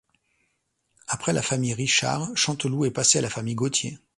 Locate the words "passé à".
2.89-3.21